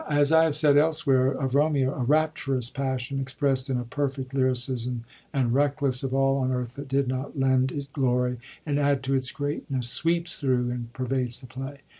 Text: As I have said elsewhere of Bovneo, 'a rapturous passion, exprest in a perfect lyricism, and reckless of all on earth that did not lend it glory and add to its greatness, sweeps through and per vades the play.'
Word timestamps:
As 0.09 0.31
I 0.31 0.45
have 0.45 0.55
said 0.55 0.77
elsewhere 0.77 1.27
of 1.31 1.51
Bovneo, 1.51 1.93
'a 1.93 2.03
rapturous 2.03 2.71
passion, 2.71 3.19
exprest 3.23 3.69
in 3.69 3.77
a 3.77 3.83
perfect 3.83 4.33
lyricism, 4.33 5.03
and 5.31 5.53
reckless 5.53 6.01
of 6.01 6.11
all 6.11 6.37
on 6.37 6.51
earth 6.51 6.73
that 6.73 6.87
did 6.87 7.07
not 7.07 7.37
lend 7.37 7.71
it 7.71 7.93
glory 7.93 8.39
and 8.65 8.79
add 8.79 9.03
to 9.03 9.13
its 9.13 9.29
greatness, 9.31 9.91
sweeps 9.91 10.39
through 10.39 10.71
and 10.71 10.91
per 10.93 11.05
vades 11.05 11.39
the 11.39 11.45
play.' 11.45 11.81